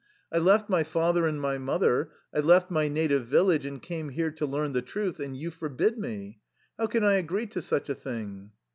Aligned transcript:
"I 0.31 0.39
left 0.39 0.67
my 0.67 0.83
father 0.83 1.27
and 1.27 1.39
my 1.39 1.59
mother, 1.59 2.09
I 2.33 2.39
left 2.39 2.71
my 2.71 2.87
native 2.87 3.27
village, 3.27 3.67
and 3.67 3.79
came 3.79 4.09
here 4.09 4.31
to 4.31 4.47
learn 4.47 4.73
the 4.73 4.81
truth 4.81 5.19
and 5.19 5.37
you 5.37 5.51
forbid 5.51 5.99
me. 5.99 6.39
How 6.79 6.87
can 6.87 7.03
I 7.03 7.17
agree 7.17 7.45
to 7.45 7.61
such 7.61 7.87
a 7.87 7.93
thing? 7.93 8.49